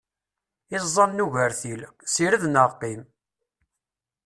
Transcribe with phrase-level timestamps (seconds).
[0.75, 1.81] Iẓẓan n ugertil,
[2.13, 3.01] sired neɣ qqim!